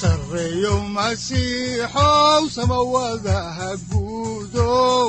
[0.00, 5.08] sareyow masiixow samawadaha guudow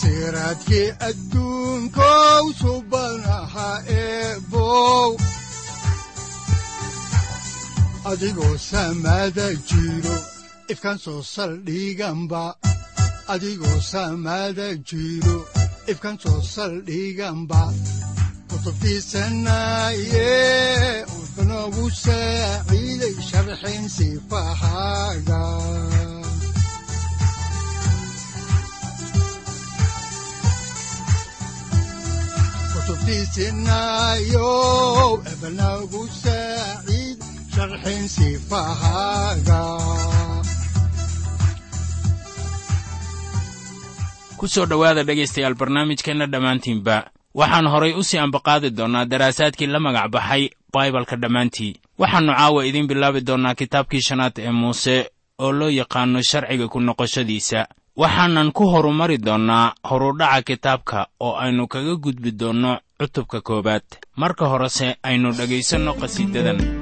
[0.00, 3.70] siraadkii adduunkow subanaha
[15.92, 17.62] ifkaan soo saldhiganba
[18.50, 20.30] kutubtiisanaye
[21.32, 25.40] wuxunogu saaciiday sharxin sifahaaga
[33.92, 37.18] kutubtiisinayow ebnagu saaciid
[44.36, 46.96] ku soo dhowaada dhegaystayaal barnaamijkeenna dhammaantiinba
[47.34, 51.76] waxaan horay u sii ambaqaadi doonnaa daraasaadkii la magac baxay baibalka dhammaantii.
[51.98, 57.66] Waxaannu caawa idiin bilaabi doonnaa kitaabkii shanaad ee muuse oo loo yaqaanno sharciga ku noqoshadiisa.
[57.96, 63.82] Waxaanan ku horumari doonnaa horudhaca kitaabka oo aynu kaga gudbi doonno cutubka koowaad.
[64.16, 66.81] Marka horese aynu dhegaysanno qhasiidadan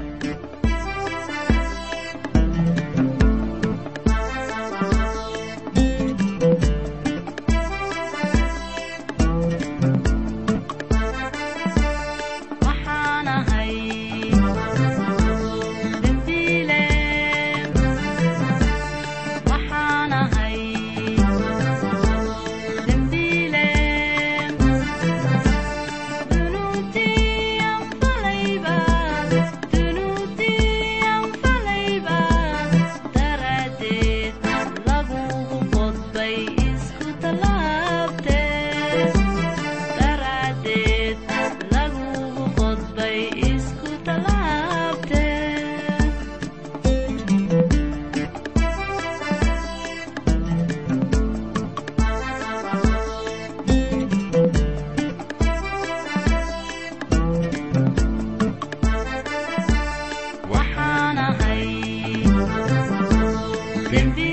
[63.91, 64.30] Living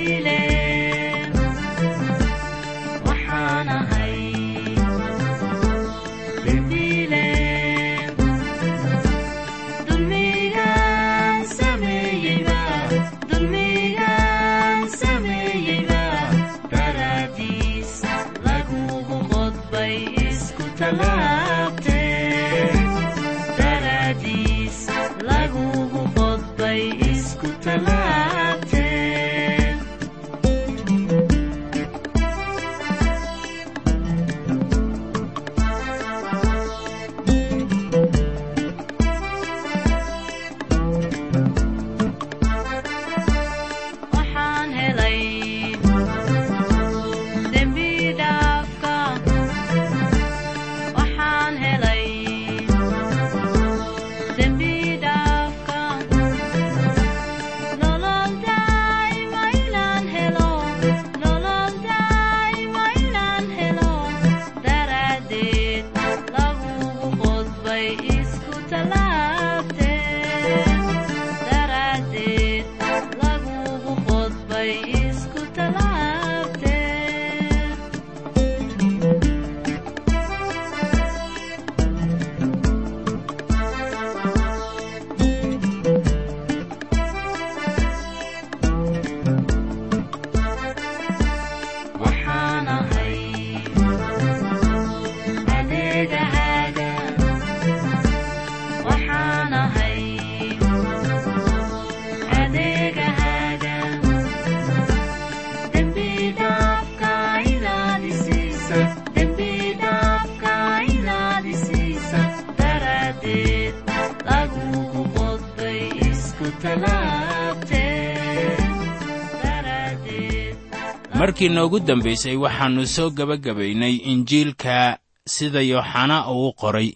[121.19, 124.99] markii noogu dambaysay waxaannu soo gebagabaynay injiilka
[125.35, 126.89] sida yooxanaa uu qoray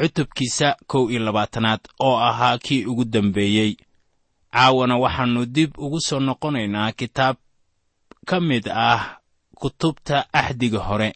[0.00, 3.72] cutubkiisa kow iyo labaatanaad oo ahaa kii ugu dambeeyey
[4.52, 7.36] caawana waxaannu dib ugu soo noqonaynaa kitaab
[8.26, 9.18] ka mid ah
[9.54, 11.14] kutubta axdiga hore.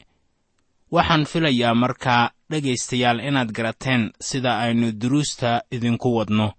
[0.91, 6.53] Waxaan filayaa markaa dhegaystayaal inaad garateen sida aynu duruusta idinku wadno.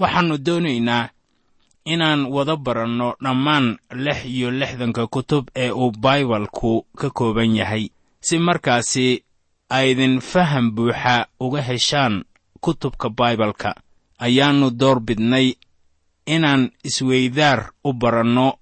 [0.00, 1.08] Waxaannu doonaynaa
[1.84, 7.88] inaan wada baranno dhammaan lix iyo lixdanka kutub ee uu baibalku ka kooban yahay.
[8.20, 9.24] Si markaasi
[9.70, 12.24] aydin faham buuxa uga heshaan
[12.60, 13.74] kutubka baibalka
[14.18, 15.54] ayaannu door bidnay
[16.26, 18.54] inaan isweydaar u baranno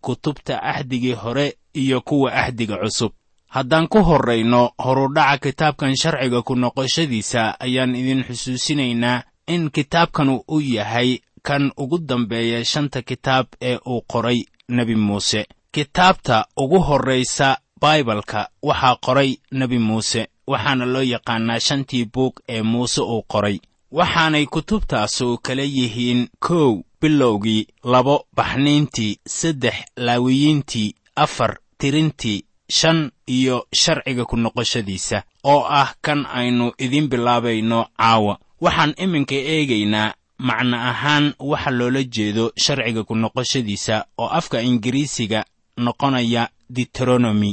[0.00, 3.12] kutubta axdigii hore iyo kuwa axdiga cusub.
[3.48, 11.18] Haddaan ku horrayno horudhaca kitaabkan sharciga ku noqoshadiisa ayaan idin xusuusinaynaa in kitaabkanu u yahay
[11.42, 15.46] kan ugu dambeeya shanta kitaab ee uu qoray nebi muuse.
[15.72, 23.00] Kitaabta ugu horraysa baibalka waxaa qoray nebi muuse waxaana loo yaqaannaa shantii buug ee muuse
[23.00, 23.58] uu qoray.
[23.92, 34.24] Waxaanay kutubtaasu kala yihiin kow bilowgii labo baxniintii saddex laawiyiintii afar tirintii shan iyo sharciga
[34.24, 38.38] ku noqoshadiisa oo ah kan aynu idiin bilaabayno caawa.
[38.60, 40.12] Waxaan iminka eegaynaa
[40.46, 45.44] macno ahaan waxa loola jeedo sharciga ku noqoshadiisa oo afka ingiriisiga
[45.84, 47.52] noqonaya deuteronomy.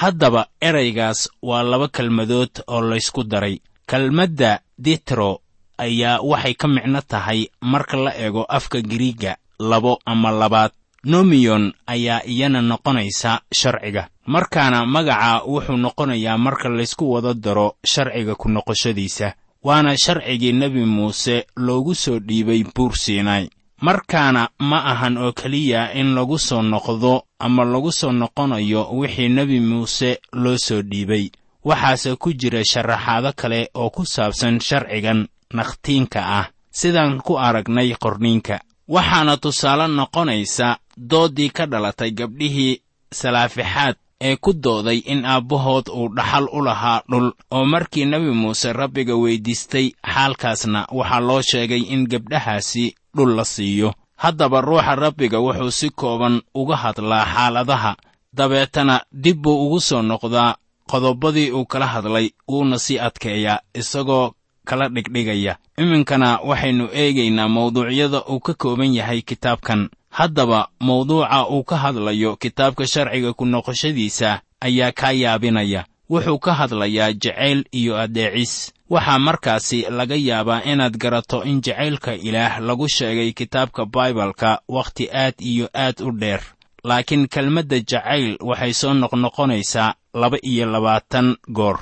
[0.00, 3.58] Haddaba eraygaas waa laba kelmadood oo laysku daray.
[3.90, 5.40] Kelmadda ditro
[5.78, 10.70] ayaa waxay ka micno tahay marka la eego afka giriigga labo ama labaad.
[11.04, 18.48] Nomiyon ayaa iyana noqonaysa sharciga markaana magaca wuxuu noqonayaa marka laysku wada daro sharciga ku
[18.48, 23.48] noqoshadiisa waana sharcigii nebi muuse loogu soo dhiibay buur siinay
[23.80, 29.60] markaana ma ahan oo keliya in lagu soo noqdo ama lagu soo noqonayo wixii nebi
[29.60, 31.30] muuse loo soo dhiibay.
[31.64, 36.46] Waxaase ku jira sharaxaado kale oo ku saabsan sharcigan nakhtiinka ah.
[36.70, 38.60] Sidaan ku aragnay qorniinka.
[38.88, 42.80] Waxaana tusaale noqonaysa dooddii ka dhalatay gabdhihii
[43.12, 47.32] salaafixaad ee ku dooday in aabbahood uu dhaxal u lahaa dhul.
[47.50, 53.92] Oo markii nebi muuse rabbiga weyddiistay xaalkaasna waxaa loo sheegay in gabdhahaasi dhul la siiyo.
[54.16, 57.96] Haddaba ruuxa rabbiga wuxuu si kooban uga hadlaa xaaladaha.
[58.32, 60.56] Dabeetana dib buu ugu soo noqdaa
[60.90, 64.32] qodobadii uu kala hadlay wuuna sii adkeeyaa isagoo
[64.64, 65.56] kala dhigdhigaya.
[65.78, 72.86] Iminkana waxaynu eegaynaa mawduucyada uu ka kooban yahay kitaabkan haddaba mawduuca uu ka hadlayo kitaabka
[72.86, 75.84] sharciga ku noqoshadiisa ayaa kaa yaabinaya.
[76.10, 82.60] Wuxuu ka hadlayaa jacayl iyo addeecis waxaa markaasi laga yaabaa inaad garato in jacaylka ilaah
[82.60, 86.40] lagu sheegay kitaabka baibalka wakhti aad iyo aad u dheer.
[86.84, 91.78] Laakiin kelmadda jacayl waxay soo noqnoqonaysaa laba iyo labaatan goor.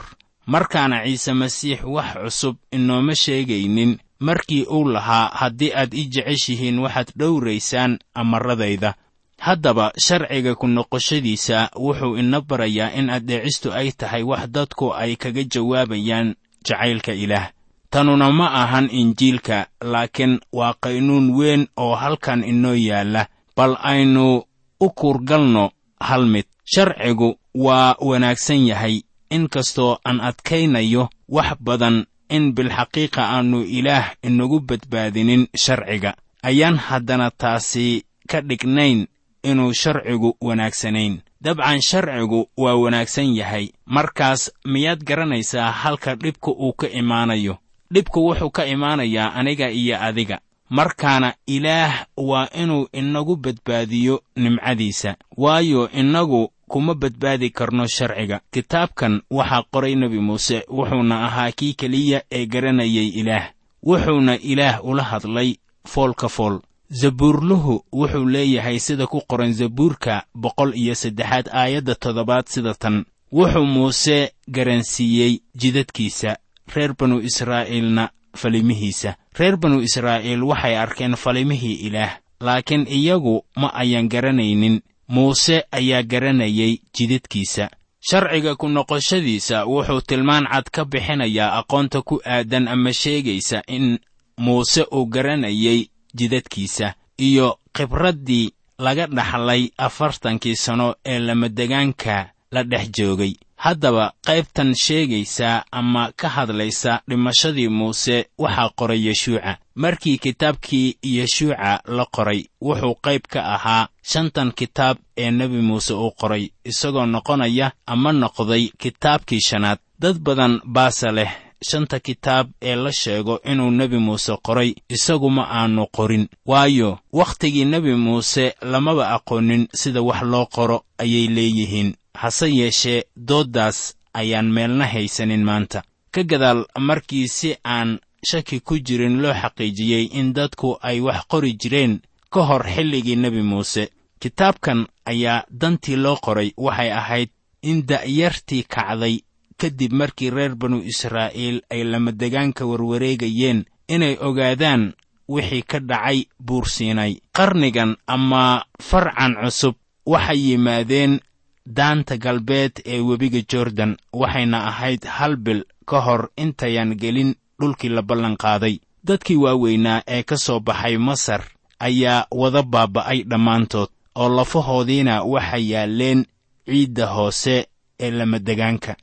[0.47, 7.13] Markaana ciise masiix wax cusub inooma sheegaynin markii uu lahaa haddii aad i jeceshihiin waxaad
[7.19, 8.95] dhowraysaan amarradayda.
[9.39, 15.45] Haddaba sharciga ku noqoshadiisa wuxuu ina barayaa in addeecistu ay tahay wax dadku ay kaga
[15.45, 16.35] jawaabayaan
[16.65, 17.53] jacaylka ilaah.
[17.91, 23.29] Tanuna ma ahan injiilka laakiin waa qaynuun weyn oo halkan inoo yaalla.
[23.57, 24.43] Bal aynu
[24.81, 25.71] u kuurgalno
[26.01, 26.45] hal mid.
[26.65, 34.61] Sharcigu waa wanaagsan yahay in kastoo aan adkaynayo wax badan in bilxaqiiqa aannu ilaah inagu
[34.61, 36.15] badbaadinin sharciga.
[36.43, 39.07] Ayaan haddana taasi ka dhignayn
[39.43, 41.21] inuu sharcigu wanaagsanayn.
[41.41, 43.71] Dabcan sharcigu waa wanaagsan yahay.
[43.87, 47.59] Markaas miyaad garanaysaa halka dhibka uu ka imaanayo?
[47.93, 50.41] Dhibku wuxuu ka imaanayaa aniga iyo adiga.
[50.71, 55.17] Markaana ilaah waa inuu inagu badbaadiyo nimcadiisa.
[55.37, 58.41] Waayo innagu kuma badbaadi karno sharciga.
[58.53, 63.51] Kitaabkan waxaa qoray nebi muuse wuxuuna ahaa kii keliya ee garanayay ilaah.
[63.83, 65.55] Wuxuuna ilaah ula hadlay
[65.87, 66.61] foolka fool.
[66.91, 73.05] Zabuurluhu wuxuu leeyahay sida ku qoran zabuurka boqol iyo saddexaad aayadda toddobaad sida tan.
[73.33, 76.37] Wuxuu muuse garansiiyey jidadkiisa
[76.75, 79.17] reer banu israa'iilna falimihiisa.
[79.39, 86.79] Reer banu israa'iil waxay arkeen falimihii ilaah laakiin iyagu ma ayan garanaynin muuse ayaa garanayay
[86.95, 87.71] jidadkiisa.
[88.01, 93.99] Sharciga ku noqoshadiisa wuxuu tilmaan cad ka bixinayaa aqoonta ku aadan ama sheegaysa in
[94.39, 103.35] muuse uu garanayay jidadkiisa iyo khibraddii laga dhaxlay afartankii sanno ee lamadegaanka la dhex joogay
[103.57, 109.59] haddaba qaybtan sheegaysa ama ka hadlaysa dhimashadii muuse waxaa qoray yeshuuca.
[109.75, 116.11] Markii kitaabkii yeshuuca la qoray wuxuu qayb ka ahaa shantan kitaab ee nebi muuse uu
[116.21, 119.79] qoray isagoo noqonaya ama noqday kitaabkii shanaad.
[120.01, 121.31] Dad badan baase leh
[121.71, 126.29] shanta kitaab ee la sheego inuu nebi muuse qoray isagu ma aanu qorin.
[126.47, 133.95] Waayo wakhtigii nebi muuse lamaba aqoonin sida wax loo qoro ayay leeyihiin hase yeeshee dooddaas
[134.15, 135.83] ayaan meelna haysanin maanta.
[136.13, 141.53] Ka gadaal markii si aan shaki ku jirin loo xaqiijiyey in dadku ay wax qori
[141.61, 142.01] jireen
[142.33, 143.89] ka hor xilligii nebi muuse.
[144.21, 147.31] Kitaabkan ayaa dantii loo qoray waxay ahayd
[147.63, 149.21] in da'yartii kacday
[149.61, 154.93] kadib markii reer banu israa'iil ay lamadegaanka warwareegayeen inay ogaadaan
[155.29, 159.75] wixii ka dhacay buursiinay qarnigan ama farcan cusub
[160.07, 161.21] waxay yimaadeen
[161.67, 168.03] daanta galbeed ee webiga jordan waxayna ahayd hal bil ka hor intayan gelin dhulkii la
[168.03, 171.43] ballanqaaday dadkii waaweynaa ee ka soo baxay masar
[171.79, 176.25] ayaa wada baaba'ay dhammaantood oo lafahoodiina waxay yaalleen
[176.67, 177.67] ciidda hoose
[178.01, 178.97] ee lamadegaanka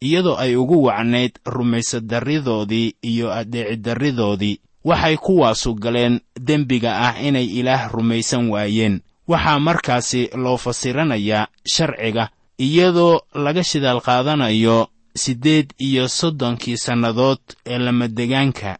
[0.00, 8.48] iyadoo ay ugu wacnayd rumaysadarridoodii iyo addeecidarridoodii waxay kuwaasu galeen dembiga ah inay ilaah rumaysan
[8.50, 9.00] waayeen
[9.30, 12.24] waxaa markaasi loo fasiranayaa sharciga
[12.66, 14.78] iyadoo laga shidaal qaadanayo
[15.22, 18.70] siddeed iyo soddonkii sannadood ee lamadegaanka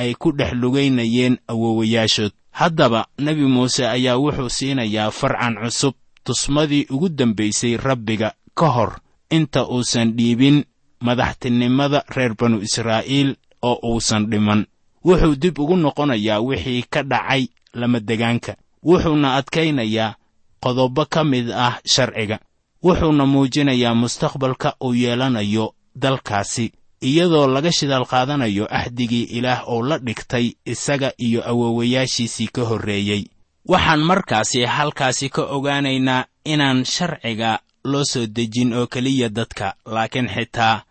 [0.00, 5.94] ay ku dhex lugaynayeen awowayaashood haddaba nebi muuse ayaa wuxuu siinayaa farcan cusub
[6.24, 8.92] tusmadii ugu dambaysay rabbiga ka hor
[9.36, 10.64] inta uusan dhiibin
[11.00, 13.30] madaxtinimada reer banu israa'iil
[13.62, 14.66] oo uusan dhiman.
[15.04, 17.42] Wuxuu dib ugu noqonayaa wixii ka dhacay
[17.74, 18.52] lamadegaanka
[18.88, 20.14] wuxuuna adkaynayaa
[20.62, 22.38] qodobo ka mid ah sharciga.
[22.84, 26.66] Wuxuuna muujinayaa mustaqbalka uu yeelanayo dalkaasi
[27.08, 33.22] iyadoo laga shidaal qaadanayo axdigii ilaah oo la dhigtay isaga iyo awowayaashiisii ka horreeyey.
[33.68, 40.82] Waxaan markaasi halkaasi ka ogaanaynaa inaan sharciga loo soo dejin oo keliya dadka laakiin xitaa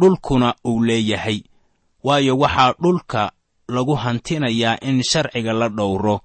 [0.00, 1.40] dhulkuna uu leeyahay.
[2.04, 3.32] Waayo waxaa dhulka
[3.68, 6.20] lagu hantinayaa in sharciga la dhowro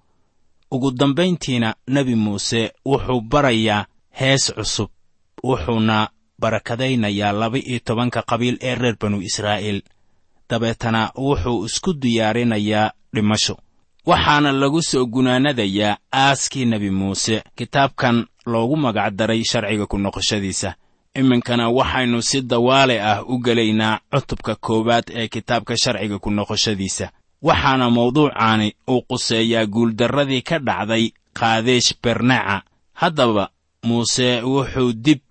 [0.71, 3.85] ugu dambayntiina nebi muuse wuxuu barayaa
[4.19, 4.89] hees cusub
[5.43, 6.09] wuxuuna
[6.39, 9.81] barakadaynayaa laba-iyo tobanka qabiil ee reer banu israa'iil.
[10.49, 13.57] Dabeetana wuxuu isku diyaarinayaa dhimasho.
[14.05, 20.75] Waxaana lagu soo gunaanadayaa aaskii nebi muuse kitaabkan loogu magacdaray sharciga ku noqoshadiisa.
[21.15, 27.09] Iminkana waxaynu si dawaale ah u gelaynaa cutubka koowaad ee kitaabka sharciga ku noqoshadiisa
[27.41, 32.63] waxaana mawduucaani uu quseeyaa guuldarradii ka dhacday kaadeesh bernaca.
[32.93, 33.49] Haddaba
[33.85, 35.21] muuse wuxuu dib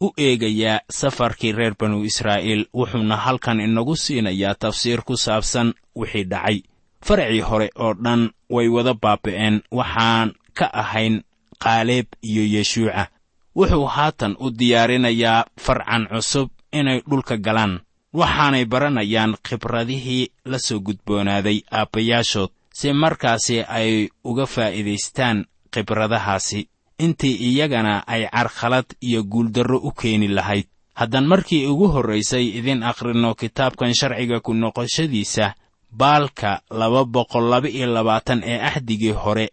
[0.00, 6.62] u eegayaa safarkii reer banu israa'iil wuxuuna halkan inagu siinayaa tafsiir ku saabsan wixii dhacay.
[7.04, 11.22] Faracii hore oo dhan way wada baaba'een waxaan ka ahayn
[11.58, 13.08] qaaleeb iyo yeshuuca.
[13.56, 17.80] Wuxuu haatan u diyaarinayaa farcan cusub inay dhulka galaan
[18.20, 25.38] waxaanay baranayaan khibradihii la soo gudboonaaday aabbayaashood si markaasi ay uga faa'iidaystaan
[25.72, 26.60] khibradahaasi
[27.04, 30.66] intii iyagana ay carkhalad iyo guuldarro u keeni lahayd.
[30.94, 35.54] Haddaan markii ugu horraysay idin akhrinno kitaabkan sharciga ku noqoshadiisa
[35.90, 39.46] baalka laba boqol laba iyo labaatan ee axdigii hore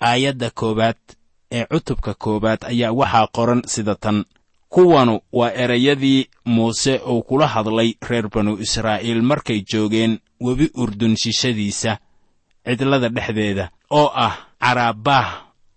[0.00, 0.98] aayadda koowaad
[1.52, 4.24] ee cutubka koowaad ayaa waxaa qoran sida tan
[4.68, 11.98] kuwanu waa erayadii muuse uu kula hadlay reer banu israa'iil markay joogeen webi urdun shishadiisa
[12.66, 15.28] cidlada dhexdeeda oo ah caraabbaah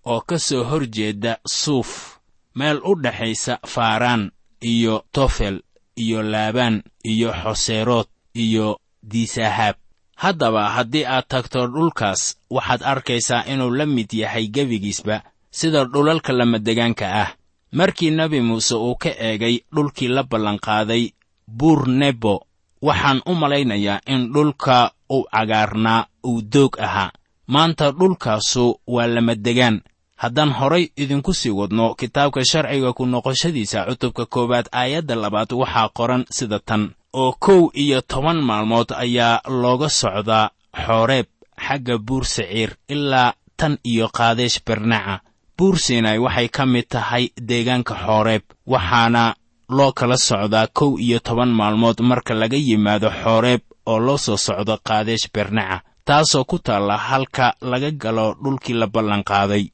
[0.06, 2.18] oo ka soo hor jeeda suuf
[2.56, 4.32] meel u dhexaysa faaraan
[4.62, 5.62] iyo tofel
[5.96, 9.76] iyo laabaan iyo xoseerood iyo diisahaab
[10.16, 15.22] haddaba haddii aad tagto dhulkaas waxaad arkaysaa inuu la mid yahay gebigiisba
[15.52, 17.30] sida dhulalka lamadegaanka ah
[17.72, 21.04] markii nebi muuse uu ka eegay dhulkii la ballanqaaday
[21.48, 22.46] buur nebo
[22.82, 27.12] waxaan u malaynayaa in dhulka uu cagaarnaa uu doog ahaa.
[27.48, 29.82] Maanta dhulkaasu waa lamadegaan
[30.16, 36.24] haddaan horay idinku sii wadno kitaabka sharciga ku noqoshadiisa cutubka koowaad aayadda labaad waxaa qoran
[36.32, 36.92] sida tan.
[37.14, 40.50] Oo kow iyo toban maalmood ayaa looga socdaa
[40.86, 41.28] xooreeb
[41.68, 45.20] xagga buur siciir ilaa tan iyo qaadeesh bernaca
[45.62, 49.24] buur siinay waxay ka mid tahay deegaanka xooreeb waxaana
[49.78, 54.76] loo kala socdaa kow iyo toban maalmood marka laga yimaado xooreeb oo loo soo socdo
[54.88, 55.78] qaadeesh bernaca
[56.08, 59.66] taasoo ku taalla halka laga galo dhulkii la ballanqaaday.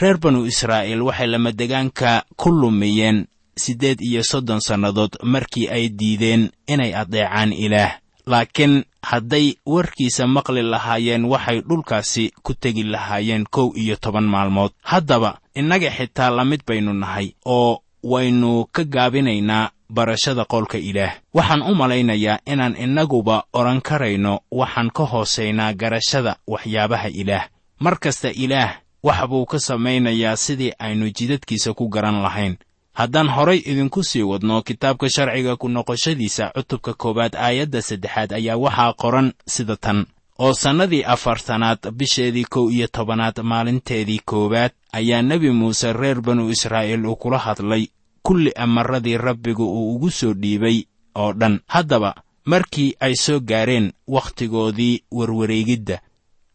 [0.00, 3.18] Reer banu israa'iil waxay lamadegaanka ku lumiyeen
[3.62, 7.92] siddeed iyo soddon sannadood markii ay diideen inay adeecaan ilaah
[8.30, 14.72] laakiin hadday warkiisa maqli lahaayeen waxay dhulkaasi ku tegi lahaayeen kow iyo toban maalmood.
[14.82, 21.12] Haddaba innaga xitaa la mid baynu nahay oo waynu ka gaabinaynaa barashada qowlka ilaah.
[21.34, 27.44] Waxaan u malaynayaa inaan innaguba odhan karayno waxaan ka hoosaynaa garashada waxyaabaha ilaah.
[27.80, 28.70] Mar kasta ilaah
[29.02, 32.56] wax buu ka samaynayaa sidii aynu jidadkiisa ku garan lahayn
[32.98, 38.92] haddaan horay idinku sii wadno kitaabka sharciga ku noqoshadiisa cutubka koowaad aayadda saddexaad ayaa waxaa
[39.02, 40.06] qoran sida tan.
[40.38, 47.06] Oo sannadii afartanaad bisheedii kow iyo tobanaad maalinteedii koowaad ayaa nebi muuse reer banu israa'iil
[47.06, 47.86] uu kula hadlay
[48.22, 50.78] kulli amaradii rabbigu uu ugu soo dhiibay
[51.14, 51.60] oo dhan.
[51.66, 52.14] Haddaba
[52.44, 56.00] markii ay soo gaareen wakhtigoodii warwareegidda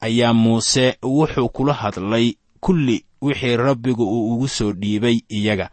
[0.02, 5.70] ayaa muuse wuxuu kula hadlay kulli wixii rabbigu uu ugu soo dhiibay iyaga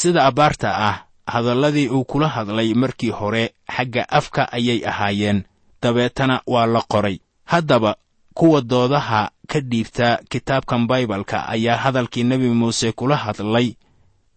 [0.00, 0.96] sida abbaarta ah
[1.32, 3.44] hadalladii uu kula hadlay markii hore
[3.76, 5.44] xagga afka ayay ahaayeen.
[5.82, 7.16] Dabeetana waa la qoray.
[7.44, 7.96] Haddaba
[8.34, 13.68] kuwa doodaha ka dhiibta kitaabkan baibalka ayaa hadalkii nebi muuse kula hadlay.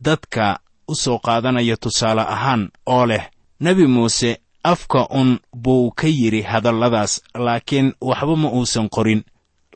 [0.01, 3.23] Dadka u soo qaadanaya tusaale ahaan oo leh
[3.59, 9.23] nebi muuse afka un buu ka yidhi hadalladaas laakiin waxba ma uusan qorin.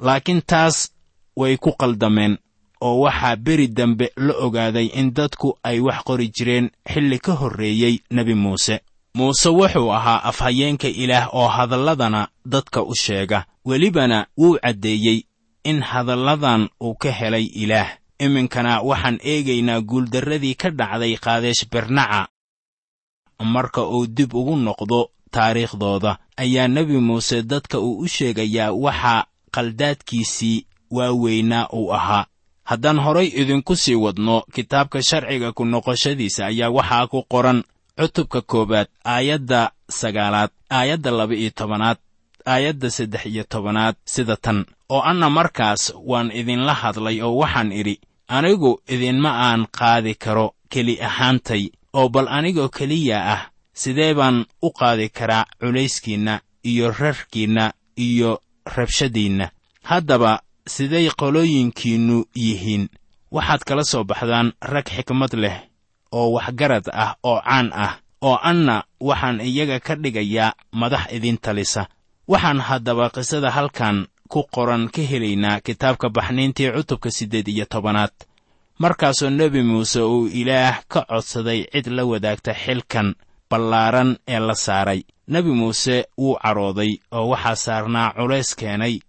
[0.01, 0.91] Laakiin taas
[1.36, 2.38] way ku qaldameen
[2.81, 8.00] oo waxaa beri dambe la ogaaday in dadku ay wax qori jireen xilli ka horreeyey
[8.12, 8.79] nebi muuse.
[9.15, 13.46] Muuse wuxuu ahaa afhayeenka ilaah oo hadalladana dadka u sheega.
[13.65, 15.24] Welibana wuu caddeeyey
[15.63, 17.89] in hadalladan uu ka helay ilaah.
[18.19, 22.27] Iminkana waxaan eegaynaa guuldarradii ka dhacday qaadeesh bernaca
[23.43, 30.65] marka uu dib ugu noqdo taariikhdooda ayaa nebi muuse dadka uu u sheegayaa waxaa qaldaadkiisii
[30.91, 32.25] waaweynaa uu ahaa
[32.69, 37.59] haddaan horay idinku sii wadno kitaabka sharciga ku noqoshadiisa ayaa waxaa ku qoran
[38.00, 39.62] cutubka koowaad aayadda
[40.00, 41.97] sagaalaad aayadda laba-iyo tobanaad
[42.53, 44.65] aayadda saddex iyo tobanaad sida tan.
[44.89, 47.95] Oo anna markaas waan idinla hadlay oo waxaan idhi
[48.27, 53.41] anigu idinma aan qaadi karo keli ahaantay oo bal anigoo keliya ah
[53.81, 56.33] sidee baan u qaadi karaa culayskiinna
[56.71, 57.65] iyo rarkiinna
[58.07, 58.31] iyo
[58.75, 59.45] rabshadiinna?
[59.83, 60.31] Haddaba
[60.75, 62.89] siday qolooyinkiinnu yihiin
[63.31, 65.57] waxaad kala soo baxdaan rag xikmad leh
[66.12, 71.84] oo waxgarad ah oo caan ah oo anna waxaan iyaga ka dhigayaa madax idin talisa.
[72.27, 78.12] Waxaan haddaba qisada halkan ku qoran ka helaynaa kitaabka baxniintii cutubka siddeed iyo tobanaad.
[78.80, 83.15] Markaasoo nebi muuse uu ilaah ka codsaday cid la wadaagta xilkan
[83.49, 85.01] ballaaran ee la saaray.
[85.27, 88.99] Nebi muuse wuu cadhooday oo waxaa saarnaa culays keenay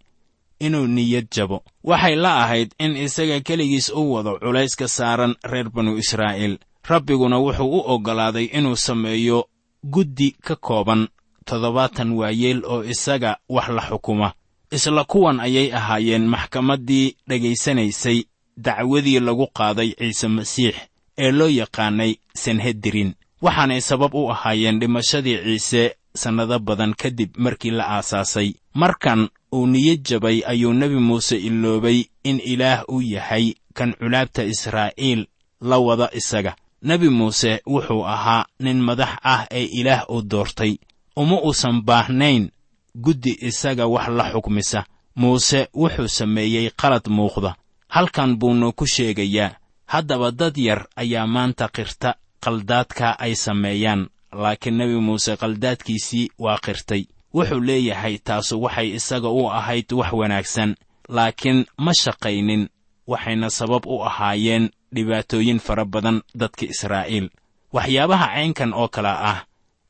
[0.60, 1.62] inuu niyad jabo.
[1.84, 6.58] Waxay la ahayd in isaga keligiis u wado culayska saaran reer banu israa'iil.
[6.88, 9.48] Rabbiguna wuxuu u oggolaaday inuu sameeyo
[9.84, 11.08] guddi ka kooban
[11.44, 14.32] toddobaatan waayeel oo isaga wax la xukuma.
[14.70, 18.24] Isla kuwan ayay ahaayeen maxkamaddii dhegaysanaysay
[18.56, 20.74] dacwadii lagu qaaday ciise masiix
[21.18, 27.84] ee loo yaqaanay sanhedirin waxaanay sabab u ahaayeen dhimashadii ciise sannado badan kadib markii la
[27.96, 28.52] aasaasay.
[28.74, 35.26] Markan uu niyad jabay ayuu nebi muuse iloobay in ilaah uu yahay kan culaabta israa'iil
[35.60, 36.56] la wada isaga.
[36.82, 40.76] Nebi muuse wuxuu ahaa nin madax ah ee ilaah uu doortay.
[41.16, 42.50] Uma uusan baahnayn
[42.94, 44.84] guddi isaga wax la xukmisa.
[45.16, 47.56] Muuse wuxuu sameeyey qalad muuqda.
[47.88, 49.56] Halkan buuna ku sheegayaa.
[49.86, 57.04] Haddaba dad yar ayaa maanta qirta qaldaadka ay sameeyaan laakiin nebi muuse qaldaadkiisii waa qirtay
[57.34, 60.70] wuxuu leeyahay taasu waxay isaga u ahayd wax wanaagsan
[61.08, 62.68] laakiin ma shaqaynin
[63.06, 67.28] waxayna sabab u ahaayeen dhibaatooyin fara badan dadka israa'iil.
[67.72, 69.44] Waxyaabaha caynkan oo kale ah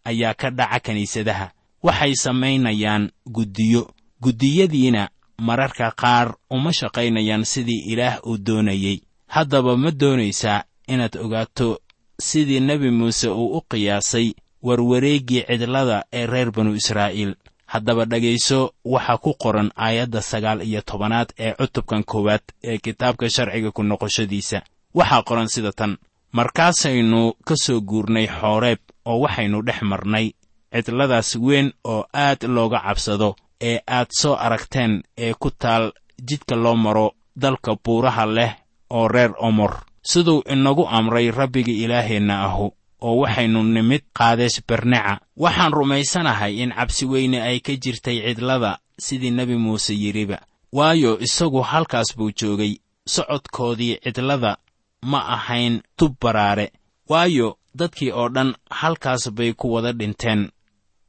[0.04, 1.46] ayaa ka dhaca kiniisadaha
[1.82, 3.90] waxay samaynayaan guddiyo.
[4.22, 9.00] Guddiyadiina mararka qaar uma shaqaynayaan sidii ilaah uu doonayey.
[9.26, 11.78] Haddaba ma doonaysaa inaad ogaato
[12.20, 17.34] sidii nebi muuse uu u qiyaasay warwareeggii cidlada ee reer banu israa'iil.
[17.66, 23.70] Haddaba dhegayso waxaa ku qoran aayadda sagaal iyo tobanaad ee cutubkan koowaad ee kitaabka sharciga
[23.70, 24.62] ku noqoshadiisa.
[24.94, 25.96] Waxaa qoran sida tan
[26.32, 30.26] markaasaynu ka soo guurnay xooreeb oo waxaynu dhex marnay
[30.72, 35.92] cidladaas weyn oo aad looga cabsado ee aad soo aragteen ee ku taal
[36.28, 38.52] jidka loo maro dalka buuraha leh
[38.90, 39.72] oo reer omor.
[40.02, 47.06] Siduu inagu amray rabbiga ilaaheenna ahu oo waxaynu nimid qaadees berneca waxaan rumaysanahay in cabsi
[47.06, 50.38] weyne ay ka jirtay cidlada sidii nebi muuse yidhiba.
[50.72, 52.76] Waayo isagu halkaas buu joogay.
[53.08, 54.56] Socodkoodii cidlada
[55.02, 56.72] ma ahayn tub baraare.
[57.08, 60.50] Waayo dadkii oo dhan halkaas bay ku wada dhinteen.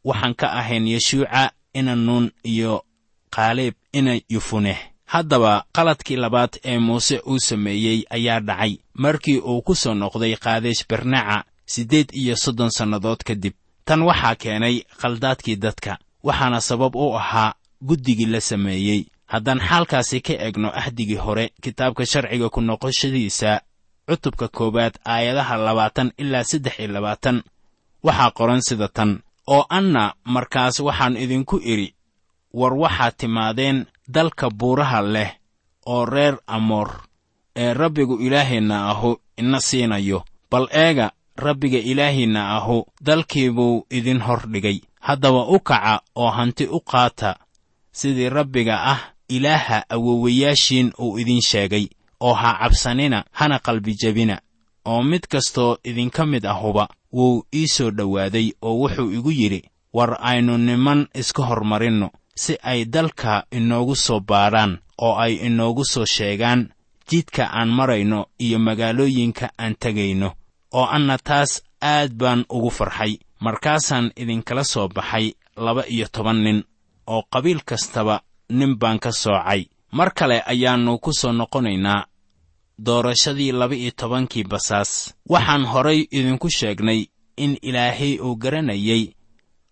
[0.03, 2.83] Waxaan ka ahayn yeshuuca ina nuun iyo
[3.29, 4.77] kaaleeb ina yufuneh.
[5.05, 8.77] Haddaba qaladkii labaad ee muuse uu sameeyey ayaa dhacay.
[8.93, 11.43] Markii uu ku soo noqday qaadeesh bernaca
[11.73, 13.53] siddeed iyo soddon sannadood kadib
[13.85, 15.91] tan waxaa keenay khaldaadkii dadka
[16.27, 17.53] waxaana sabab u ahaa
[17.87, 19.01] guddigii la sameeyey.
[19.33, 23.51] Haddaan xaalkaasi ka egno ahdigii hore kitaabka sharciga ku noqoshadiisa
[24.07, 27.37] cutubka koowaad aayadaha labaatan ilaa saddex iyo labaatan
[28.03, 29.11] waxaa qoran sida tan.
[29.47, 31.93] Oo anna markaas waxaan idinku idhi
[32.53, 35.31] war waxaad timaadeen dalka buuraha leh
[35.85, 36.89] oo reer amoor
[37.55, 40.23] ee rabbigu ilaaheenna ahu ina siinayo.
[40.51, 44.79] Bal eega rabbiga ilaahiinna ahu dalkiibuu idin hor dhigay.
[44.99, 47.35] Haddaba u kaca oo hanti u qaata
[47.91, 48.99] sidii rabbiga ah
[49.29, 51.87] ilaaha awowayaashiin uu idin sheegay
[52.19, 54.41] oo ha cabsanina hana qalbijebina
[54.85, 60.17] oo mid kastoo idinka mid ahuba wuu ii soo dhowaaday oo wuxuu igu yidhi war
[60.21, 66.69] aynu niman iska hormarinno si ay dalka inoogu soo baadhaan oo ay inoogu soo sheegaan
[67.09, 70.31] jidka aan marayno iyo magaalooyinka aan tegayno
[70.73, 71.51] oo anna taas
[71.81, 73.13] aad baan ugu farxay.
[73.39, 75.33] Markaasaan idinkala soo baxay
[75.65, 76.63] laba iyo toban nin
[77.07, 79.61] oo qabiil kastaba nin baan ka soocay.
[79.91, 82.05] Mar kale ayaannu ku soo noqonaynaa
[82.85, 85.13] doorashadii laba-iyo tobankii basaas.
[85.29, 89.13] Waxaan horay idinku sheegnay in ilaahay uu garanayay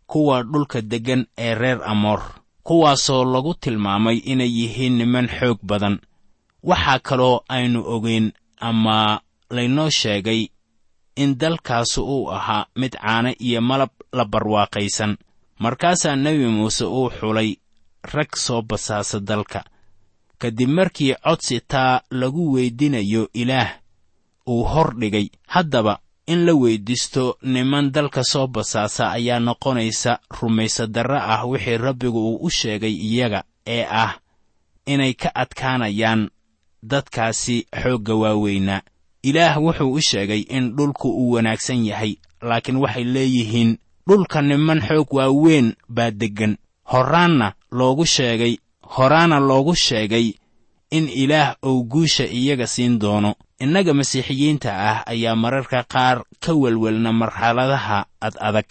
[0.08, 2.22] kuwa dhulka deggan ee reer amoor
[2.64, 6.00] kuwaasoo lagu tilmaamay inay yihiin niman xoog badan.
[6.64, 10.48] Waxaa kaloo aynu ogeyn ama laynoo sheegay
[11.24, 15.18] in dalkaasu uu ahaa mid caano iyo malab la barwaaqaysan.
[15.60, 17.50] Markaasaa nebi muuse uu xulay
[18.14, 19.64] rag soo basaasa dalka.
[20.40, 23.70] Kadib markii codsi taa lagu weydinayo ilaah
[24.48, 25.28] uu hor dhigay.
[25.54, 32.40] Haddaba in la weyddiisto niman dalka soo basaasa ayaa noqonaysa rumaysadarro ah wixii rabbigu uu
[32.46, 34.14] u sheegay iyaga ee ah
[34.86, 36.30] inay ka adkaanayaan
[36.92, 38.82] dadkaasi xoogga waaweynaa
[39.24, 43.78] ilaah wuxuu u sheegay in dhulku uu wanaagsan yahay laakiin waxay leeyihiin
[44.08, 46.58] dhulka niman xoog waaweyn baa deggan.
[46.92, 50.34] Horaanna loogu sheegay horaana loogu sheegay
[50.92, 53.36] in ilaah uu guusha iyaga siin doono.
[53.60, 58.70] Innaga masiixiyiinta ah ayaa mararka qaar ka welwelna marxaladaha ad adag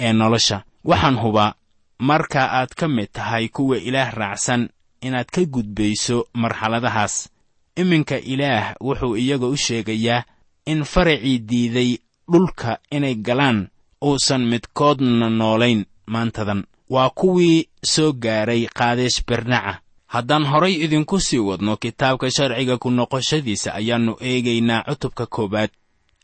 [0.00, 0.64] ee nolosha.
[0.84, 1.54] Waxaan hubaa
[1.98, 4.68] marka aad ka mid tahay kuwa ilaah raacsan
[5.00, 7.28] inaad ka gudbayso marxaladahaas
[7.76, 10.24] iminka ilaah wuxuu iyaga u sheegayaa
[10.66, 11.98] in faracii diiday
[12.32, 13.68] dhulka inay galaan
[14.04, 16.64] uusan midkoodna noolayn maantadan.
[16.90, 23.74] Waa kuwii soo gaaray qaadeesh bernaca haddaan horay idinku sii wadno kitaabka sharciga ku noqoshadiisa
[23.74, 25.70] ayaannu eegaynaa cutubka koowaad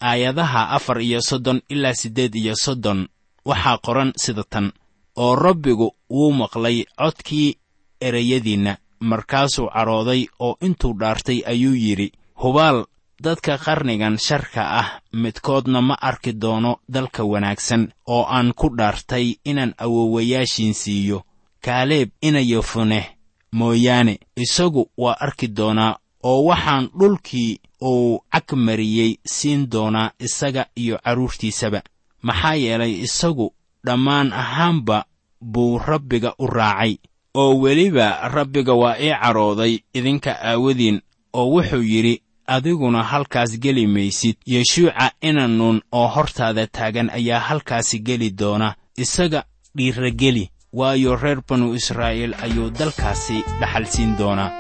[0.01, 3.09] aayadaha afar iyo soddon ilaa siddeed iyo soddon.
[3.45, 4.73] Waxaa qoran sida tan.
[5.17, 7.57] Oo rabbigu wuu maqlay codkii
[8.01, 8.77] ereyadiinna
[9.11, 12.09] markaasuu cadhooday oo intuu dhaartay ayuu yidhi
[12.43, 12.79] hubaal
[13.25, 14.89] dadka qarnigan sharka ah
[15.23, 17.83] midkoodna ma arki doono dalka wanaagsan
[18.15, 21.19] oo aan ku dhaartay inaan awowayaashiin siiyo.
[21.65, 23.07] Kaaleeb inayofuneh
[23.53, 27.61] mooyaane isagu waa arki doonaa oo waxaan dhulkii
[27.91, 31.81] uu cag mariyey siin doonaa isaga iyo carruurtiisaba
[32.23, 33.47] maxaa yeelay isagu
[33.87, 35.05] dhammaan ahaanba
[35.53, 36.97] buu rabbiga u raacay
[37.41, 40.99] oo weliba rabbiga waa ii cadhooday idinka aawadiin
[41.39, 42.15] oo wuxuu yidhi
[42.55, 44.37] adiguna halkaas geli maysid.
[44.55, 48.69] Yeshuuca inanuun oo hortaada taagan ayaa halkaasi geli doona.
[49.05, 49.41] Isaga
[49.77, 50.45] dhiirrageli
[50.79, 54.51] waayo reer banu israa'iil ayuu dalkaasi dhaxal siin doonaa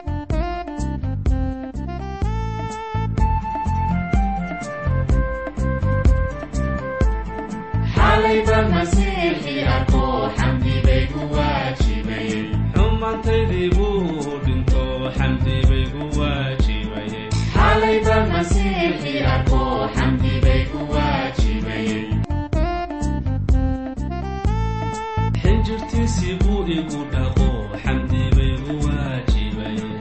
[13.12, 14.82] xumaantaydii buu dhinto
[15.16, 17.30] xamdi bay gu waajibayeen
[25.42, 27.48] xinjirtiisii buu igu dhaqo
[27.82, 29.98] xamdi bay gu waajibayeen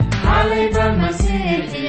[0.74, 1.88] dembigaygii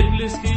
[0.00, 0.53] ibliski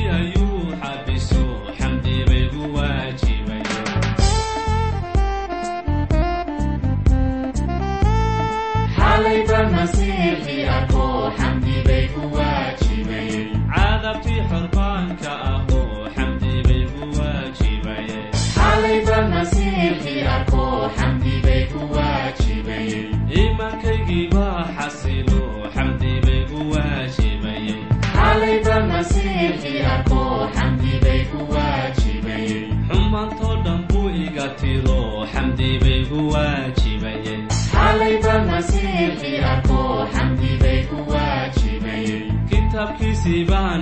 [43.49, 43.81] baan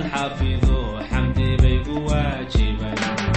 [1.86, 3.34] ku waajibayeen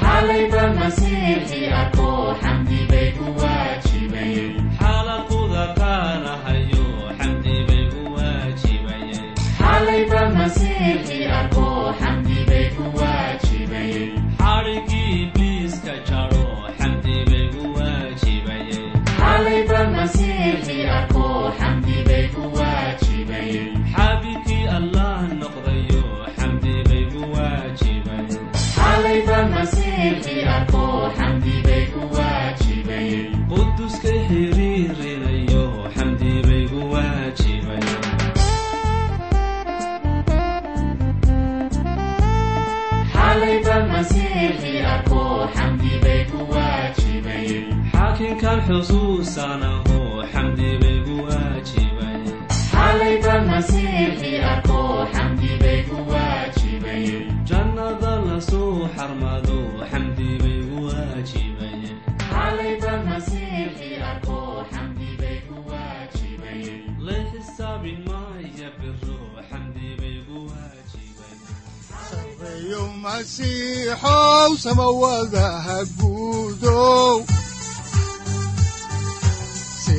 [0.00, 2.08] xalayba masiixi arko
[48.68, 49.98] xusuusanaho
[50.32, 52.36] xamdi bay ku waajibayeen
[52.72, 54.80] xalayba masiixi arko
[55.14, 59.58] xamdi bay ku waajibayeen jannada la soo xarmado
[59.90, 61.96] xamdi bay ku waajibayeen
[62.30, 64.38] xalayba masiixi arko
[64.72, 71.40] xamdi bay ku waajibayeen la xisaabi maaya biro xamdi bay ku waajibayeen
[72.10, 77.16] sareeyo masiixow samawadaha guudow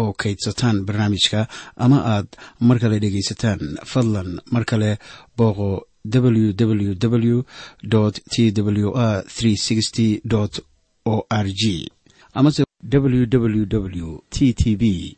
[0.00, 1.40] oo kaydsataan barnaamijka
[1.84, 2.26] ama aad
[2.60, 3.60] mar kale dhegaysataan.
[3.90, 4.90] Fadlan mar kale
[5.38, 5.68] booqo
[6.14, 6.92] www
[8.30, 9.24] t w r
[11.04, 11.90] o r g
[12.34, 15.16] amase www t t b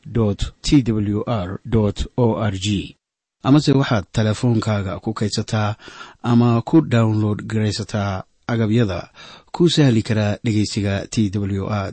[0.62, 1.61] t w r
[2.16, 2.97] o r g
[3.43, 5.75] amase waxaad teleefoonkaaga ku kaydsataa
[6.23, 9.11] ama ku download garaysataa agabyada
[9.53, 11.93] ku sahli karaa dhegeysiga t w r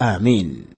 [0.00, 0.68] aamiin